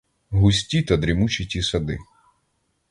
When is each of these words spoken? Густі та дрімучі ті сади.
Густі 0.29 0.81
та 0.81 0.97
дрімучі 0.97 1.45
ті 1.45 1.61
сади. 1.61 1.97